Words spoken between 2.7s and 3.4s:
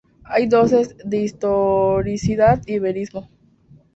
verismo.